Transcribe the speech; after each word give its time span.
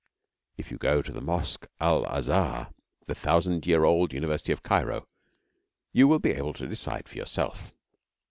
If 0.57 0.71
you 0.71 0.79
go 0.79 1.03
to 1.03 1.11
the 1.11 1.21
mosque 1.21 1.67
Al 1.79 2.07
Azhar 2.07 2.73
the 3.05 3.13
thousand 3.13 3.67
year 3.67 3.83
old 3.83 4.13
University 4.13 4.51
of 4.51 4.63
Cairo 4.63 5.07
you 5.93 6.07
will 6.07 6.17
be 6.17 6.31
able 6.31 6.53
to 6.53 6.65
decide 6.67 7.07
for 7.07 7.17
yourself. 7.19 7.71